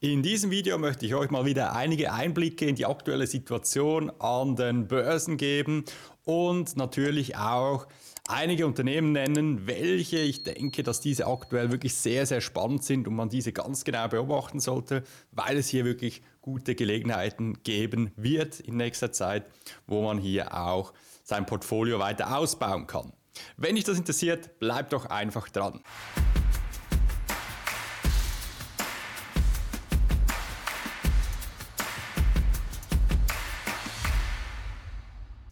[0.00, 4.54] In diesem Video möchte ich euch mal wieder einige Einblicke in die aktuelle Situation an
[4.54, 5.86] den Börsen geben
[6.22, 7.86] und natürlich auch
[8.28, 13.14] einige Unternehmen nennen, welche ich denke, dass diese aktuell wirklich sehr, sehr spannend sind und
[13.14, 18.76] man diese ganz genau beobachten sollte, weil es hier wirklich gute Gelegenheiten geben wird in
[18.76, 19.46] nächster Zeit,
[19.86, 20.92] wo man hier auch
[21.24, 23.14] sein Portfolio weiter ausbauen kann.
[23.56, 25.80] Wenn dich das interessiert, bleib doch einfach dran.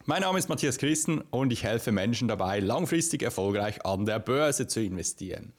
[0.07, 4.67] Mein Name ist Matthias Christen und ich helfe Menschen dabei, langfristig erfolgreich an der Börse
[4.67, 5.55] zu investieren.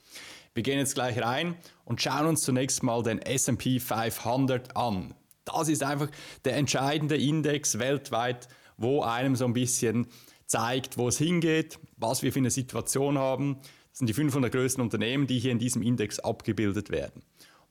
[0.53, 5.15] Wir gehen jetzt gleich rein und schauen uns zunächst mal den SP 500 an.
[5.45, 6.11] Das ist einfach
[6.45, 10.05] der entscheidende Index weltweit, wo einem so ein bisschen
[10.45, 13.57] zeigt, wo es hingeht, was wir für eine Situation haben.
[13.89, 17.23] Das sind die 500 größten Unternehmen, die hier in diesem Index abgebildet werden.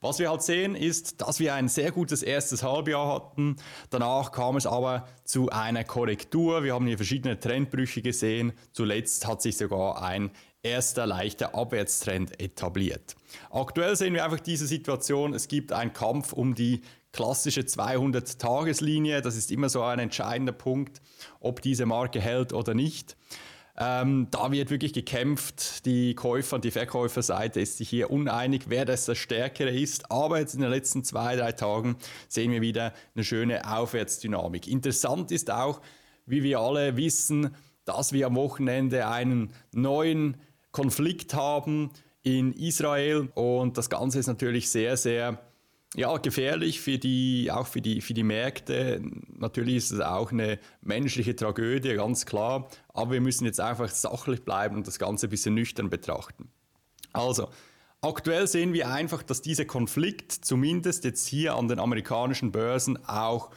[0.05, 3.55] Was wir halt sehen, ist, dass wir ein sehr gutes erstes Halbjahr hatten.
[3.89, 6.63] Danach kam es aber zu einer Korrektur.
[6.63, 8.53] Wir haben hier verschiedene Trendbrüche gesehen.
[8.71, 10.29] Zuletzt hat sich sogar ein
[10.61, 13.15] erster leichter Abwärtstrend etabliert.
[13.49, 15.33] Aktuell sehen wir einfach diese Situation.
[15.33, 19.21] Es gibt einen Kampf um die klassische 200-Tageslinie.
[19.21, 21.01] Das ist immer so ein entscheidender Punkt,
[21.39, 23.17] ob diese Marke hält oder nicht.
[23.77, 25.85] Ähm, da wird wirklich gekämpft.
[25.85, 30.11] Die Käufer- und die Verkäuferseite ist sich hier uneinig, wer das der Stärkere ist.
[30.11, 34.67] Aber jetzt in den letzten zwei, drei Tagen sehen wir wieder eine schöne Aufwärtsdynamik.
[34.67, 35.81] Interessant ist auch,
[36.25, 40.37] wie wir alle wissen, dass wir am Wochenende einen neuen
[40.71, 41.91] Konflikt haben
[42.23, 43.29] in Israel.
[43.35, 45.39] Und das Ganze ist natürlich sehr, sehr
[45.95, 49.01] ja, gefährlich für die, auch für die, für die Märkte.
[49.37, 52.67] Natürlich ist es auch eine menschliche Tragödie, ganz klar.
[52.93, 56.49] Aber wir müssen jetzt einfach sachlich bleiben und das Ganze ein bisschen nüchtern betrachten.
[57.13, 57.47] Also,
[58.01, 63.51] aktuell sehen wir einfach, dass dieser Konflikt zumindest jetzt hier an den amerikanischen Börsen auch,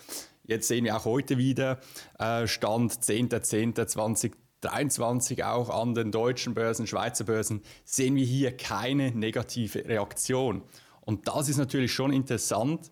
[0.45, 1.81] jetzt sehen wir auch heute wieder,
[2.21, 9.85] äh, Stand 10.10.2023 auch an den deutschen Börsen, Schweizer Börsen, sehen wir hier keine negative
[9.85, 10.63] Reaktion.
[11.09, 12.91] Und das ist natürlich schon interessant,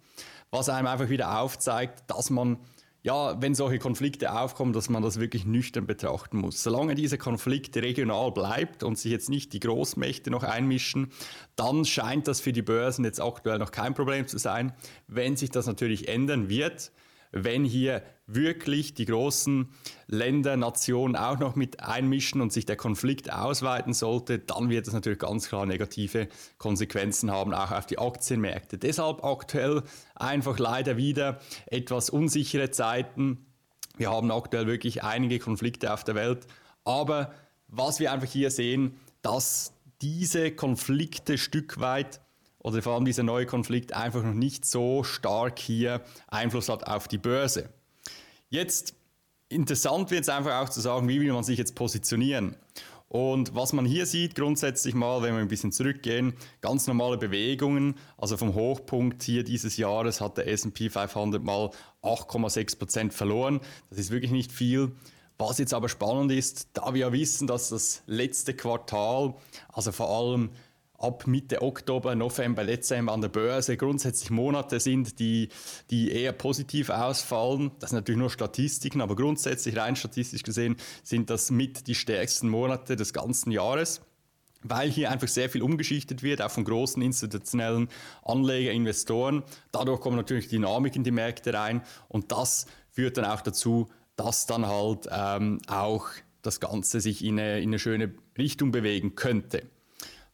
[0.51, 2.57] was einem einfach wieder aufzeigt, dass man
[3.03, 6.63] ja, wenn solche Konflikte aufkommen, dass man das wirklich nüchtern betrachten muss.
[6.63, 11.13] Solange dieser Konflikt regional bleibt und sich jetzt nicht die Großmächte noch einmischen,
[11.57, 14.73] dann scheint das für die Börsen jetzt aktuell noch kein Problem zu sein.
[15.09, 16.93] Wenn sich das natürlich ändern wird,
[17.33, 19.69] wenn hier wirklich die großen
[20.09, 24.93] Länder, Nationen auch noch mit einmischen und sich der Konflikt ausweiten sollte, dann wird es
[24.93, 26.29] natürlich ganz klar negative
[26.59, 28.79] Konsequenzen haben, auch auf die Aktienmärkte.
[28.79, 29.83] Deshalb aktuell
[30.15, 33.47] einfach leider wieder etwas unsichere Zeiten.
[33.97, 36.47] Wir haben aktuell wirklich einige Konflikte auf der Welt,
[36.85, 37.33] aber
[37.69, 39.73] was wir einfach hier sehen, dass
[40.03, 42.21] diese Konflikte Stück weit
[42.67, 47.07] oder vor allem dieser neue Konflikt einfach noch nicht so stark hier Einfluss hat auf
[47.07, 47.69] die Börse.
[48.49, 48.97] Jetzt
[49.49, 52.57] interessant wird es einfach auch zu sagen, wie will man sich jetzt positionieren.
[53.07, 57.95] Und was man hier sieht, grundsätzlich mal, wenn wir ein bisschen zurückgehen, ganz normale Bewegungen.
[58.19, 61.71] Also vom Hochpunkt hier dieses Jahres hat der S&P 500 mal
[62.03, 63.61] 8,6% verloren.
[63.91, 64.91] Das ist wirklich nicht viel.
[65.39, 69.35] Was jetzt aber spannend ist, da wir ja wissen, dass das letzte Quartal,
[69.73, 70.51] also vor allem
[70.99, 75.49] ab Mitte Oktober, November, Dezember an der Börse grundsätzlich Monate sind, die,
[75.91, 77.73] die eher positiv ausfallen.
[77.79, 82.49] Das sind natürlich nur Statistiken, aber grundsätzlich rein statistisch gesehen sind das mit die stärksten
[82.49, 84.01] Monate des ganzen Jahres
[84.69, 87.89] weil hier einfach sehr viel umgeschichtet wird, auch von großen institutionellen
[88.25, 89.45] Anleger, Investoren.
[89.71, 94.47] Dadurch kommt natürlich Dynamik in die Märkte rein und das führt dann auch dazu, dass
[94.47, 96.09] dann halt ähm, auch
[96.43, 99.63] das Ganze sich in eine, in eine schöne Richtung bewegen könnte.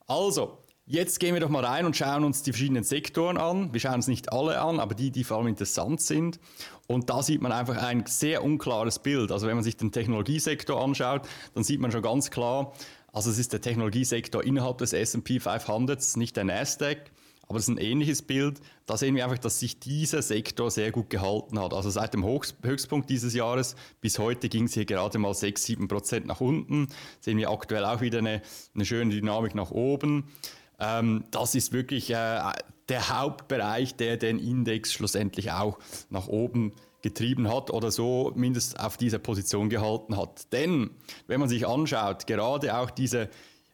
[0.06, 3.72] Also, jetzt gehen wir doch mal rein und schauen uns die verschiedenen Sektoren an.
[3.72, 6.38] Wir schauen uns nicht alle an, aber die, die vor allem interessant sind.
[6.86, 9.32] Und da sieht man einfach ein sehr unklares Bild.
[9.32, 11.22] Also wenn man sich den Technologiesektor anschaut,
[11.54, 12.72] dann sieht man schon ganz klar,
[13.12, 17.10] also es ist der Technologiesektor innerhalb des S&P 500, nicht der Nasdaq.
[17.52, 18.62] Aber es ist ein ähnliches Bild.
[18.86, 21.74] Da sehen wir einfach, dass sich dieser Sektor sehr gut gehalten hat.
[21.74, 25.86] Also seit dem Höchstpunkt dieses Jahres bis heute ging es hier gerade mal 6, 7
[25.86, 26.88] Prozent nach unten.
[27.20, 28.40] Sehen wir aktuell auch wieder eine,
[28.74, 30.32] eine schöne Dynamik nach oben.
[30.80, 32.40] Ähm, das ist wirklich äh,
[32.88, 35.78] der Hauptbereich, der den Index schlussendlich auch
[36.08, 36.72] nach oben
[37.02, 40.50] getrieben hat oder so mindestens auf dieser Position gehalten hat.
[40.54, 40.88] Denn
[41.26, 43.28] wenn man sich anschaut, gerade auch diese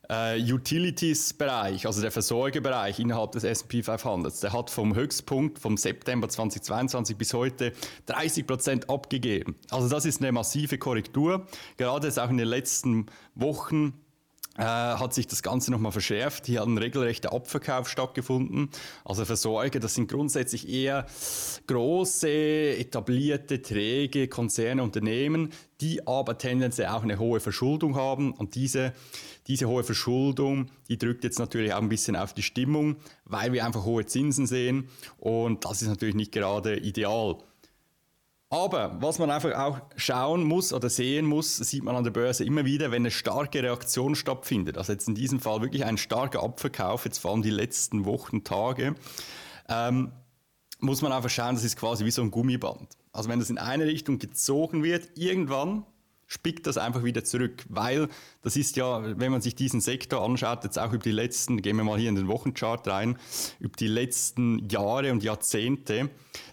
[0.09, 6.29] äh, Utilities-Bereich, also der Versorgerbereich innerhalb des S&P 500, der hat vom Höchstpunkt vom September
[6.29, 7.73] 2022 bis heute
[8.07, 9.57] 30 Prozent abgegeben.
[9.71, 11.47] Also das ist eine massive Korrektur.
[11.77, 13.95] Gerade jetzt auch in den letzten Wochen
[14.59, 16.47] äh, hat sich das Ganze nochmal verschärft.
[16.47, 18.71] Hier hat ein regelrechter Abverkauf stattgefunden.
[19.05, 21.07] Also Versorger, das sind grundsätzlich eher
[21.69, 25.51] große, etablierte, träge Konzerne, Unternehmen,
[25.81, 28.33] die aber tendenziell auch eine hohe Verschuldung haben.
[28.33, 28.93] Und diese,
[29.47, 33.65] diese hohe Verschuldung, die drückt jetzt natürlich auch ein bisschen auf die Stimmung, weil wir
[33.65, 34.89] einfach hohe Zinsen sehen.
[35.19, 37.39] Und das ist natürlich nicht gerade ideal.
[38.51, 42.45] Aber was man einfach auch schauen muss oder sehen muss, sieht man an der Börse
[42.45, 44.79] immer wieder, wenn eine starke Reaktion stattfindet.
[44.79, 48.45] Also jetzt in diesem Fall wirklich ein starker Abverkauf, jetzt vor allem die letzten Wochen,
[48.45, 48.95] Tage,
[49.69, 50.13] ähm,
[50.81, 52.97] muss man einfach schauen, das ist quasi wie so ein Gummiband.
[53.13, 55.85] Also wenn das in eine Richtung gezogen wird, irgendwann
[56.27, 58.09] spickt das einfach wieder zurück, weil
[58.43, 61.77] das ist ja, wenn man sich diesen Sektor anschaut, jetzt auch über die letzten, gehen
[61.77, 63.19] wir mal hier in den Wochenchart rein,
[63.61, 66.11] über die letzten Jahre und Jahrzehnte,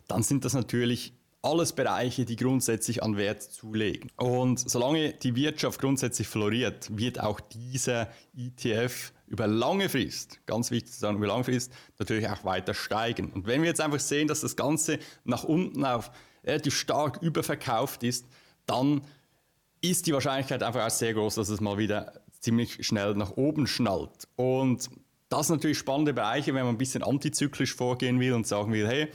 [0.08, 1.14] dann sind das natürlich
[1.46, 4.12] alles Bereiche, die grundsätzlich an Wert zulegen.
[4.18, 10.94] Und solange die Wirtschaft grundsätzlich floriert, wird auch dieser ETF über lange Frist, ganz wichtig
[10.94, 13.32] zu sagen, über lange Frist natürlich auch weiter steigen.
[13.32, 16.12] Und wenn wir jetzt einfach sehen, dass das Ganze nach unten auf
[16.44, 18.26] relativ stark überverkauft ist,
[18.66, 19.02] dann
[19.82, 23.68] ist die Wahrscheinlichkeit einfach auch sehr groß, dass es mal wieder ziemlich schnell nach oben
[23.68, 24.28] schnallt.
[24.36, 24.90] Und
[25.30, 28.88] das sind natürlich spannende Bereiche, wenn man ein bisschen antizyklisch vorgehen will und sagen will,
[28.88, 29.08] hey,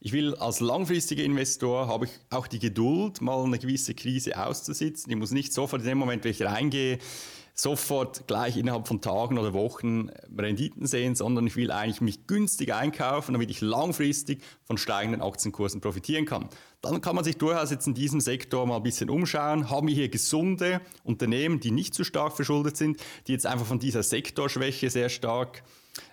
[0.00, 5.10] ich will als langfristiger Investor, habe ich auch die Geduld, mal eine gewisse Krise auszusitzen.
[5.10, 6.98] Ich muss nicht sofort in dem Moment, wenn ich reingehe,
[7.56, 12.74] sofort gleich innerhalb von Tagen oder Wochen Renditen sehen, sondern ich will eigentlich mich günstig
[12.74, 16.48] einkaufen, damit ich langfristig von steigenden Aktienkursen profitieren kann.
[16.82, 19.70] Dann kann man sich durchaus jetzt in diesem Sektor mal ein bisschen umschauen.
[19.70, 22.98] Haben wir hier gesunde Unternehmen, die nicht zu stark verschuldet sind,
[23.28, 25.62] die jetzt einfach von dieser Sektorschwäche sehr stark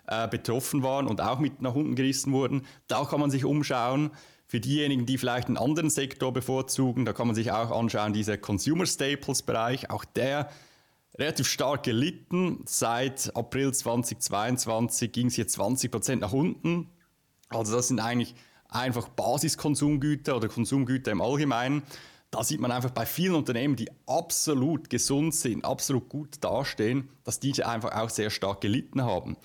[0.07, 2.67] äh, betroffen waren und auch mit nach unten gerissen wurden.
[2.87, 4.11] Da kann man sich umschauen.
[4.45, 8.37] Für diejenigen, die vielleicht einen anderen Sektor bevorzugen, da kann man sich auch anschauen, dieser
[8.37, 10.49] Consumer Staples Bereich, auch der
[11.17, 12.63] relativ stark gelitten.
[12.65, 16.89] Seit April 2022 ging es hier 20 Prozent nach unten.
[17.49, 18.35] Also das sind eigentlich
[18.69, 21.83] einfach Basiskonsumgüter oder Konsumgüter im Allgemeinen.
[22.31, 27.41] Da sieht man einfach bei vielen Unternehmen, die absolut gesund sind, absolut gut dastehen, dass
[27.41, 29.35] diese einfach auch sehr stark gelitten haben.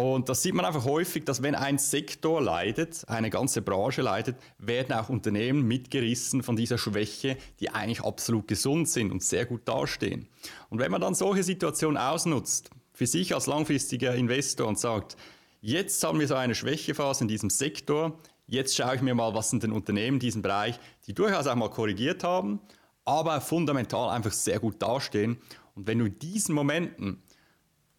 [0.00, 4.36] Und das sieht man einfach häufig, dass wenn ein Sektor leidet, eine ganze Branche leidet,
[4.56, 9.66] werden auch Unternehmen mitgerissen von dieser Schwäche, die eigentlich absolut gesund sind und sehr gut
[9.66, 10.28] dastehen.
[10.70, 15.16] Und wenn man dann solche Situationen ausnutzt, für sich als langfristiger Investor und sagt,
[15.60, 19.50] jetzt haben wir so eine Schwächephase in diesem Sektor, jetzt schaue ich mir mal, was
[19.50, 20.78] sind denn Unternehmen in diesem Bereich,
[21.08, 22.60] die durchaus auch mal korrigiert haben,
[23.04, 25.38] aber fundamental einfach sehr gut dastehen.
[25.74, 27.20] Und wenn du in diesen Momenten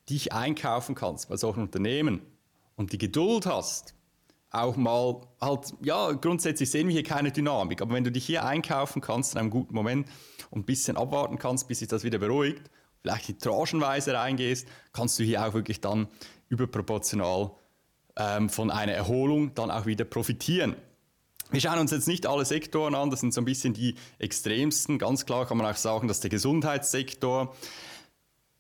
[0.10, 2.22] dich einkaufen kannst bei solchen Unternehmen
[2.76, 3.94] und die Geduld hast,
[4.52, 8.46] auch mal halt, ja, grundsätzlich sehen wir hier keine Dynamik, aber wenn du dich hier
[8.46, 10.08] einkaufen kannst in einem guten Moment
[10.50, 12.70] und ein bisschen abwarten kannst, bis sich das wieder beruhigt,
[13.02, 16.08] vielleicht die tranchenweise reingehst, kannst du hier auch wirklich dann
[16.50, 17.52] überproportional
[18.16, 20.76] ähm, von einer Erholung dann auch wieder profitieren.
[21.52, 25.00] Wir schauen uns jetzt nicht alle Sektoren an, das sind so ein bisschen die extremsten.
[25.00, 27.56] Ganz klar kann man auch sagen, dass der Gesundheitssektor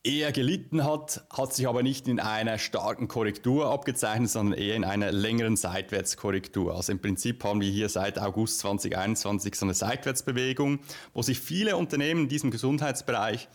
[0.04, 4.86] eher gelitten hat, hat sich aber nicht in einer starken Korrektur abgezeichnet, sondern eher in
[4.86, 6.74] einer längeren Seitwärtskorrektur.
[6.74, 10.80] Also im Prinzip haben wir hier seit August 2021 so eine Seitwärtsbewegung,
[11.13, 13.50] wo sich viele Unternehmen in diesem Gesundheitsbereich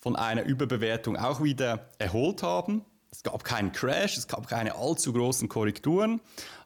[0.00, 2.84] von einer Überbewertung auch wieder erholt haben.
[3.10, 6.22] Es gab keinen Crash, es gab keine allzu großen Korrekturen,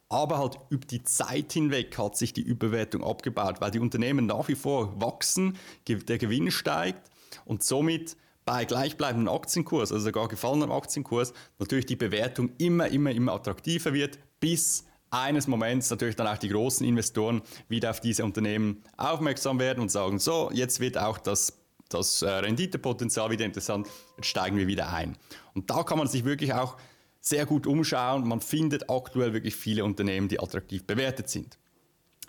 [0.09, 4.47] aber halt über die Zeit hinweg hat sich die Überbewertung abgebaut, weil die Unternehmen nach
[4.47, 5.59] wie vor wachsen,
[5.89, 7.11] der Gewinn steigt
[7.45, 13.33] und somit bei gleichbleibendem Aktienkurs, also sogar gefallenem Aktienkurs, natürlich die Bewertung immer, immer, immer
[13.33, 18.83] attraktiver wird, bis eines Moments natürlich dann auch die großen Investoren wieder auf diese Unternehmen
[18.97, 24.27] aufmerksam werden und sagen, so, jetzt wird auch das, das äh, Renditepotenzial wieder interessant, jetzt
[24.27, 25.19] steigen wir wieder ein.
[25.55, 26.77] Und da kann man sich wirklich auch
[27.21, 28.27] sehr gut umschauen.
[28.29, 31.59] Man findet aktuell wirklich viele Unternehmen, die attraktiv bewertet sind.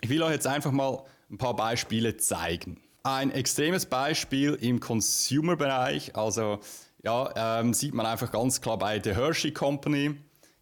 [0.00, 2.80] Ich will euch jetzt einfach mal ein paar Beispiele zeigen.
[3.10, 6.60] Ein extremes Beispiel im Consumer-Bereich, also
[7.02, 10.14] ja, ähm, sieht man einfach ganz klar bei der Hershey Company.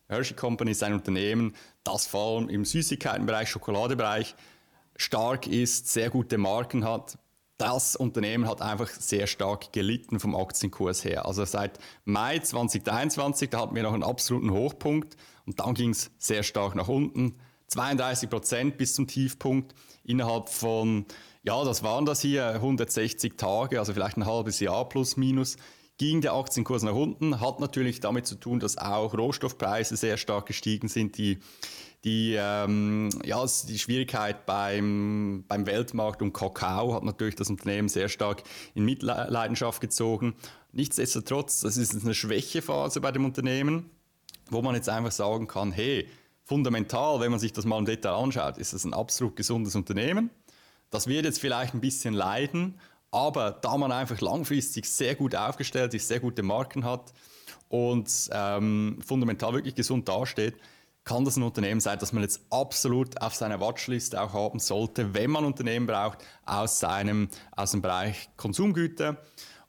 [0.09, 4.37] Hershey Company ist ein Unternehmen, das vor allem im Süßigkeitenbereich, Schokoladebereich
[4.95, 7.19] stark ist, sehr gute Marken hat.
[7.59, 11.27] Das Unternehmen hat einfach sehr stark gelitten vom Aktienkurs her.
[11.27, 16.13] Also seit Mai 2023, da hatten wir noch einen absoluten Hochpunkt und dann ging es
[16.19, 17.41] sehr stark nach unten.
[17.67, 19.75] 32 Prozent bis zum Tiefpunkt
[20.05, 21.07] innerhalb von
[21.47, 25.57] ja, das waren das hier 160 Tage, also vielleicht ein halbes Jahr plus minus
[25.99, 30.47] ging der Aktienkurs nach unten, hat natürlich damit zu tun, dass auch Rohstoffpreise sehr stark
[30.47, 31.39] gestiegen sind, die
[32.05, 38.09] die, ähm, ja, die Schwierigkeit beim, beim Weltmarkt um Kakao hat natürlich das Unternehmen sehr
[38.09, 40.37] stark in Mitleidenschaft gezogen.
[40.71, 43.91] Nichtsdestotrotz, das ist eine Schwächephase bei dem Unternehmen,
[44.51, 46.07] wo man jetzt einfach sagen kann, hey,
[46.45, 50.31] fundamental, wenn man sich das mal im Detail anschaut, ist das ein absolut gesundes Unternehmen.
[50.97, 55.93] Das wird jetzt vielleicht ein bisschen leiden, aber da man einfach langfristig sehr gut aufgestellt
[55.93, 57.13] ist, sehr gute Marken hat
[57.69, 60.55] und ähm, fundamental wirklich gesund dasteht,
[61.05, 65.13] kann das ein Unternehmen sein, das man jetzt absolut auf seiner Watchlist auch haben sollte,
[65.13, 69.19] wenn man Unternehmen braucht aus, seinem, aus dem Bereich Konsumgüter.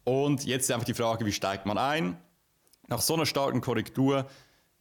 [0.06, 2.16] Und jetzt ist einfach die Frage, wie steigt man ein?
[2.88, 4.28] Nach so einer starken Korrektur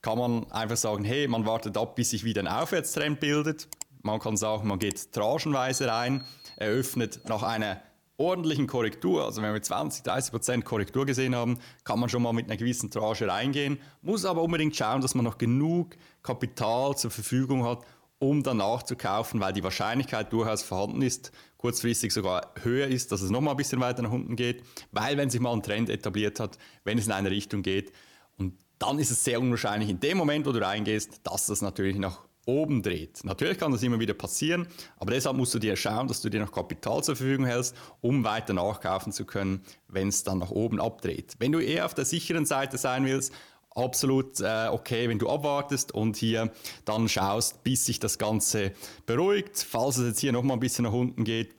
[0.00, 3.66] kann man einfach sagen, hey, man wartet ab, bis sich wieder ein Aufwärtstrend bildet.
[4.06, 6.25] Man kann sagen, man geht tranchenweise rein,
[6.56, 7.82] eröffnet nach einer
[8.18, 12.32] ordentlichen Korrektur, also wenn wir 20, 30 Prozent Korrektur gesehen haben, kann man schon mal
[12.32, 17.10] mit einer gewissen Tranche reingehen, muss aber unbedingt schauen, dass man noch genug Kapital zur
[17.10, 17.80] Verfügung hat,
[18.20, 23.22] um danach zu kaufen, weil die Wahrscheinlichkeit durchaus vorhanden ist, kurzfristig sogar höher ist, dass
[23.22, 25.90] es noch mal ein bisschen weiter nach unten geht, weil wenn sich mal ein Trend
[25.90, 27.92] etabliert hat, wenn es in eine Richtung geht
[28.38, 31.96] und dann ist es sehr unwahrscheinlich in dem Moment, wo du reingehst, dass das natürlich
[31.96, 33.24] nach oben dreht.
[33.24, 34.66] Natürlich kann das immer wieder passieren,
[34.98, 38.24] aber deshalb musst du dir schauen, dass du dir noch Kapital zur Verfügung hältst, um
[38.24, 41.34] weiter nachkaufen zu können, wenn es dann nach oben abdreht.
[41.38, 43.32] Wenn du eher auf der sicheren Seite sein willst,
[43.74, 46.50] absolut äh, okay, wenn du abwartest und hier
[46.84, 48.72] dann schaust, bis sich das Ganze
[49.04, 49.66] beruhigt.
[49.68, 51.54] Falls es jetzt hier nochmal ein bisschen nach unten geht,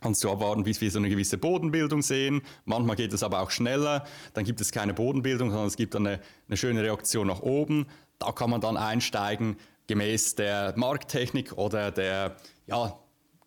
[0.00, 2.42] kannst du abwarten, bis wir so eine gewisse Bodenbildung sehen.
[2.66, 4.04] Manchmal geht es aber auch schneller.
[4.34, 7.86] Dann gibt es keine Bodenbildung, sondern es gibt dann eine, eine schöne Reaktion nach oben.
[8.18, 12.36] Da kann man dann einsteigen, gemäß der Markttechnik oder der,
[12.66, 12.98] ja,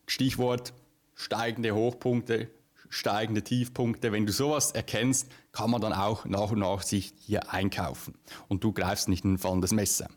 [0.05, 0.73] Stichwort
[1.15, 2.49] steigende Hochpunkte,
[2.89, 4.11] steigende Tiefpunkte.
[4.11, 8.15] Wenn du sowas erkennst, kann man dann auch nach und nach sich hier einkaufen.
[8.47, 10.07] Und du greifst nicht in ein fallendes Messer.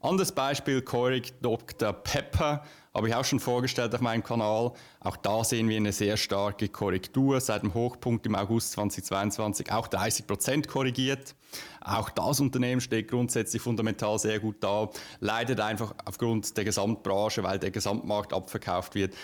[0.00, 1.92] Anderes Beispiel, Corig Dr.
[1.92, 2.62] Pepper,
[2.94, 4.72] habe ich auch schon vorgestellt auf meinem Kanal.
[5.00, 9.88] Auch da sehen wir eine sehr starke Korrektur seit dem Hochpunkt im August 2022, auch
[9.88, 11.34] 30 Prozent korrigiert.
[11.80, 14.88] Auch das Unternehmen steht grundsätzlich fundamental sehr gut da,
[15.18, 19.14] leidet einfach aufgrund der Gesamtbranche, weil der Gesamtmarkt abverkauft wird,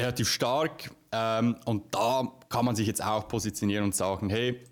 [0.00, 0.90] relativ stark.
[1.12, 4.64] Ähm, und da kann man sich jetzt auch positionieren und sagen, hey,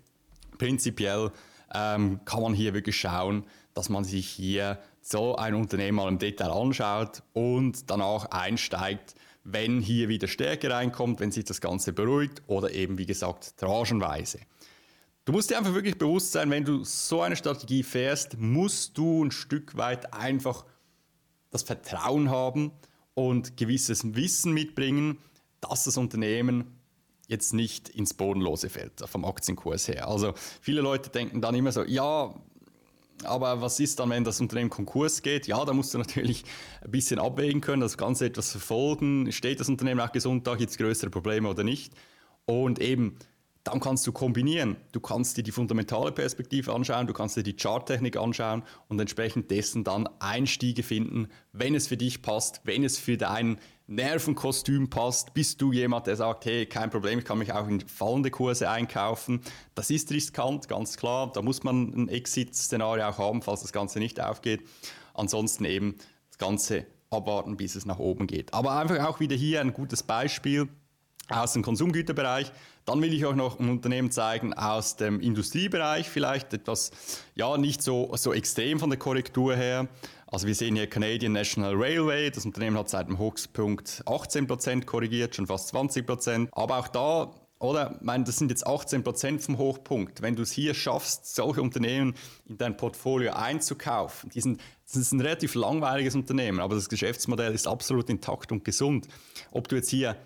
[0.57, 1.31] prinzipiell
[1.73, 6.17] ähm, kann man hier wirklich schauen, dass man sich hier so ein Unternehmen mal im
[6.17, 12.41] Detail anschaut und danach einsteigt, wenn hier wieder Stärke reinkommt, wenn sich das Ganze beruhigt
[12.47, 14.39] oder eben, wie gesagt, tranchenweise.
[15.23, 19.23] Du musst dir einfach wirklich bewusst sein, wenn du so eine Strategie fährst, musst du
[19.23, 20.65] ein Stück weit einfach
[21.51, 22.71] das Vertrauen haben
[23.13, 25.19] und gewisses Wissen mitbringen,
[25.61, 26.79] dass das Unternehmen
[27.27, 30.07] jetzt nicht ins Bodenlose fällt vom Aktienkurs her.
[30.07, 32.33] Also viele Leute denken dann immer so, ja,
[33.23, 35.47] aber was ist dann, wenn das Unternehmen Konkurs geht?
[35.47, 36.43] Ja, da musst du natürlich
[36.83, 39.31] ein bisschen abwägen können, das Ganze etwas verfolgen.
[39.31, 40.55] Steht das Unternehmen auch gesund da?
[40.55, 41.93] Gibt es größere Probleme oder nicht?
[42.45, 43.17] Und eben,
[43.65, 44.77] dann kannst du kombinieren.
[44.91, 49.49] Du kannst dir die fundamentale Perspektive anschauen, du kannst dir die Charttechnik anschauen und entsprechend
[49.49, 53.57] dessen dann Einstiege finden, wenn es für dich passt, wenn es für dein
[53.87, 55.33] Nervenkostüm passt.
[55.33, 58.69] Bist du jemand, der sagt, hey, kein Problem, ich kann mich auch in fallende Kurse
[58.69, 59.41] einkaufen.
[59.73, 61.31] Das ist riskant, ganz klar.
[61.33, 64.61] Da muss man ein Exit-Szenario auch haben, falls das Ganze nicht aufgeht.
[65.15, 65.95] Ansonsten eben
[66.29, 68.53] das Ganze abwarten, bis es nach oben geht.
[68.53, 70.69] Aber einfach auch wieder hier ein gutes Beispiel
[71.29, 72.51] aus dem Konsumgüterbereich.
[72.85, 76.91] Dann will ich euch noch ein Unternehmen zeigen aus dem Industriebereich, vielleicht etwas,
[77.33, 79.87] ja, nicht so, so extrem von der Korrektur her.
[80.27, 85.35] Also wir sehen hier Canadian National Railway, das Unternehmen hat seit dem Hochpunkt 18% korrigiert,
[85.35, 86.49] schon fast 20%.
[86.51, 87.95] Aber auch da oder?
[87.95, 90.21] Ich meine, das sind jetzt 18% vom Hochpunkt.
[90.21, 92.13] Wenn du es hier schaffst, solche Unternehmen
[92.47, 97.53] in dein Portfolio einzukaufen, die sind, das ist ein relativ langweiliges Unternehmen, aber das Geschäftsmodell
[97.53, 99.07] ist absolut intakt und gesund.
[99.51, 100.17] Ob du jetzt hier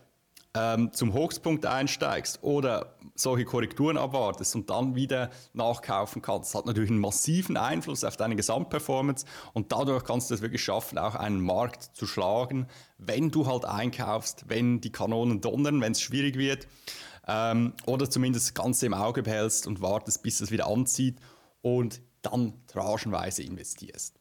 [0.56, 6.89] ähm, zum Hochspunkt einsteigst oder solche Korrekturen abwartest und dann wieder nachkaufen kannst, hat natürlich
[6.89, 11.41] einen massiven Einfluss auf deine Gesamtperformance und dadurch kannst du es wirklich schaffen, auch einen
[11.41, 16.68] Markt zu schlagen, wenn du halt einkaufst, wenn die Kanonen donnern, wenn es schwierig wird
[17.27, 21.20] ähm, oder zumindest das Ganze im Auge behältst und wartest, bis es wieder anzieht
[21.62, 24.18] und dann tranchenweise investierst.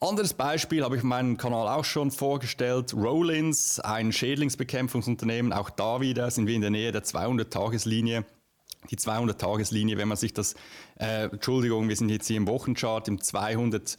[0.00, 2.94] Anderes Beispiel habe ich auf meinem Kanal auch schon vorgestellt.
[2.94, 5.52] Rollins, ein Schädlingsbekämpfungsunternehmen.
[5.52, 8.24] Auch da wieder sind wir in der Nähe der 200-Tageslinie.
[8.90, 10.54] Die 200-Tageslinie, wenn man sich das,
[11.00, 13.96] äh, Entschuldigung, wir sind jetzt hier im Wochenchart, im 200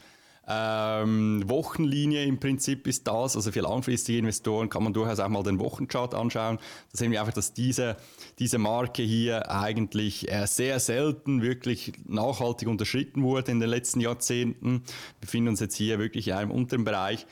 [0.51, 3.35] ähm, Wochenlinie im Prinzip ist das.
[3.35, 6.57] Also für langfristige Investoren kann man durchaus auch mal den Wochenchart anschauen.
[6.91, 7.97] Da sehen wir einfach, dass diese,
[8.39, 14.81] diese Marke hier eigentlich äh, sehr selten wirklich nachhaltig unterschritten wurde in den letzten Jahrzehnten.
[14.81, 17.27] Wir befinden uns jetzt hier wirklich in einem unteren Bereich.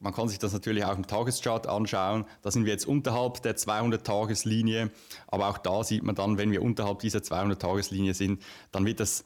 [0.00, 2.24] Man kann sich das natürlich auch im Tageschart anschauen.
[2.42, 4.90] Da sind wir jetzt unterhalb der 200-Tageslinie.
[5.26, 9.24] Aber auch da sieht man dann, wenn wir unterhalb dieser 200-Tageslinie sind, dann wird das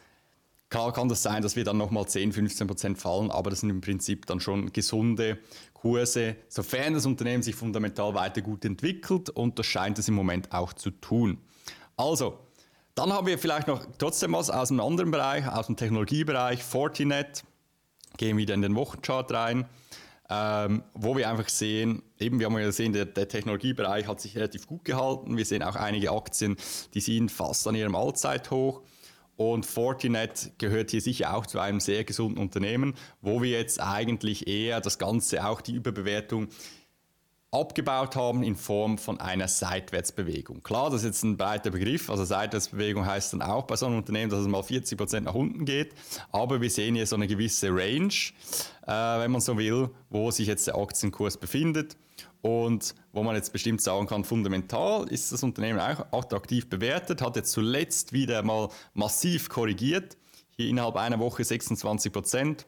[0.72, 3.68] Klar kann das sein, dass wir dann nochmal 10, 15 Prozent fallen, aber das sind
[3.68, 5.36] im Prinzip dann schon gesunde
[5.74, 10.50] Kurse, sofern das Unternehmen sich fundamental weiter gut entwickelt und das scheint es im Moment
[10.50, 11.36] auch zu tun.
[11.94, 12.38] Also,
[12.94, 17.44] dann haben wir vielleicht noch trotzdem was aus einem anderen Bereich, aus dem Technologiebereich, Fortinet.
[18.16, 19.66] Gehen wieder in den Wochenchart rein,
[20.30, 24.34] ähm, wo wir einfach sehen, eben wir haben ja gesehen, der, der, Technologiebereich hat sich
[24.36, 25.36] relativ gut gehalten.
[25.36, 26.56] Wir sehen auch einige Aktien,
[26.94, 28.80] die sind fast an ihrem Allzeithoch.
[29.36, 34.46] Und Fortinet gehört hier sicher auch zu einem sehr gesunden Unternehmen, wo wir jetzt eigentlich
[34.46, 36.48] eher das Ganze, auch die Überbewertung,
[37.52, 40.62] abgebaut haben in Form von einer Seitwärtsbewegung.
[40.62, 43.98] Klar, das ist jetzt ein breiter Begriff, also Seitwärtsbewegung heißt dann auch bei so einem
[43.98, 45.94] Unternehmen, dass es mal 40 Prozent nach unten geht,
[46.30, 48.14] aber wir sehen hier so eine gewisse Range,
[48.86, 51.96] äh, wenn man so will, wo sich jetzt der Aktienkurs befindet
[52.42, 57.36] und wo man jetzt bestimmt sagen kann, fundamental ist das Unternehmen auch attraktiv bewertet, hat
[57.36, 60.16] jetzt zuletzt wieder mal massiv korrigiert,
[60.56, 62.66] hier innerhalb einer Woche 26 Prozent.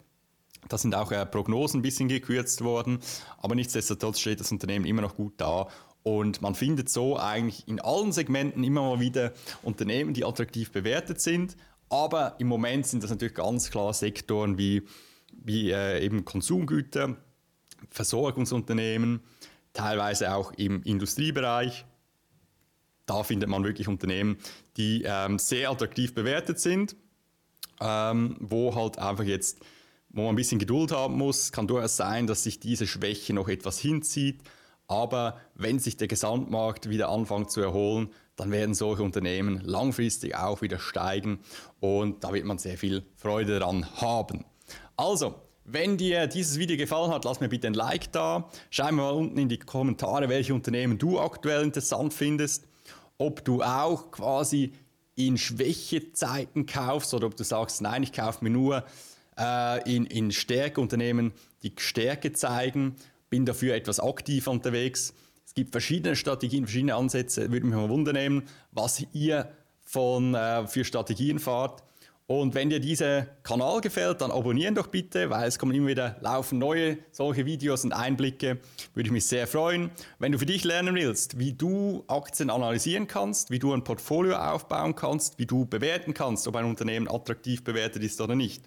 [0.69, 3.00] Da sind auch äh, Prognosen ein bisschen gekürzt worden,
[3.37, 5.69] aber nichtsdestotrotz steht das Unternehmen immer noch gut da
[6.04, 11.21] und man findet so eigentlich in allen Segmenten immer mal wieder Unternehmen, die attraktiv bewertet
[11.21, 11.57] sind.
[11.88, 14.83] Aber im Moment sind das natürlich ganz klar Sektoren wie,
[15.33, 17.16] wie äh, eben Konsumgüter,
[17.90, 19.21] Versorgungsunternehmen,
[19.75, 21.85] teilweise auch im Industriebereich.
[23.07, 24.38] Da findet man wirklich Unternehmen,
[24.78, 26.97] die ähm, sehr attraktiv bewertet sind,
[27.81, 29.59] ähm, wo halt einfach jetzt,
[30.09, 33.49] wo man ein bisschen Geduld haben muss, kann durchaus sein, dass sich diese Schwäche noch
[33.49, 34.40] etwas hinzieht.
[34.87, 40.62] Aber wenn sich der Gesamtmarkt wieder anfängt zu erholen, dann werden solche Unternehmen langfristig auch
[40.62, 41.40] wieder steigen
[41.81, 44.45] und da wird man sehr viel Freude daran haben.
[44.97, 48.50] Also, wenn dir dieses Video gefallen hat, lass mir bitte ein Like da.
[48.71, 52.66] Schreib mir mal unten in die Kommentare, welche Unternehmen du aktuell interessant findest.
[53.16, 54.73] Ob du auch quasi
[55.14, 58.85] in Schwächezeiten kaufst oder ob du sagst, nein, ich kaufe mir nur
[59.38, 62.97] äh, in, in Stärkeunternehmen, die Stärke zeigen,
[63.30, 65.14] bin dafür etwas aktiv unterwegs.
[65.47, 67.50] Es gibt verschiedene Strategien, verschiedene Ansätze.
[67.52, 71.82] Würde mich mal wundern, was ihr von, äh, für Strategien fahrt.
[72.26, 76.17] Und wenn dir dieser Kanal gefällt, dann abonnieren doch bitte, weil es kommen immer wieder
[76.23, 78.60] laufen neue solche Videos und Einblicke.
[78.95, 79.91] Würde ich mich sehr freuen.
[80.19, 84.37] Wenn du für dich lernen willst, wie du Aktien analysieren kannst, wie du ein Portfolio
[84.37, 88.65] aufbauen kannst, wie du bewerten kannst, ob ein Unternehmen attraktiv bewertet ist oder nicht,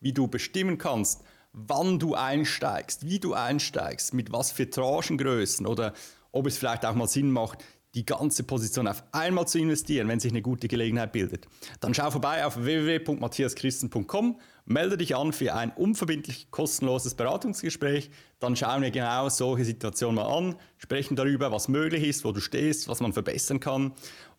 [0.00, 1.22] wie du bestimmen kannst,
[1.54, 5.94] wann du einsteigst, wie du einsteigst, mit was für Tranchengrößen oder
[6.30, 10.20] ob es vielleicht auch mal Sinn macht, die ganze Position auf einmal zu investieren, wenn
[10.20, 11.46] sich eine gute Gelegenheit bildet,
[11.80, 18.82] dann schau vorbei auf www.matthiaschristen.com, melde dich an für ein unverbindlich kostenloses Beratungsgespräch, dann schauen
[18.82, 23.00] wir genau solche Situationen mal an, sprechen darüber, was möglich ist, wo du stehst, was
[23.00, 23.92] man verbessern kann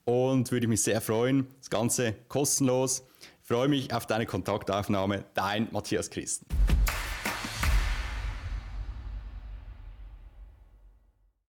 [0.05, 3.03] und würde mich sehr freuen, das Ganze kostenlos.
[3.41, 6.45] Ich freue mich auf deine Kontaktaufnahme, dein Matthias Christen.